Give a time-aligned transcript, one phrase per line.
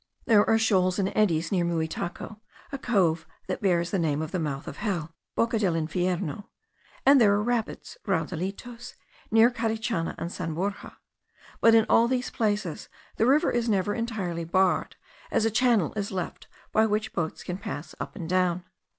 [0.25, 2.37] There are shoals and eddies near Muitaco, in
[2.71, 6.45] a cove that bears the name of the Mouth of Hell (Boca del Infierno);
[7.05, 8.95] and there are rapids (raudalitos)
[9.29, 10.97] near Carichana and San Borja;
[11.59, 14.95] but in all these places the river is never entirely barred,
[15.29, 18.63] as a channel is left by which boats can pass up and down.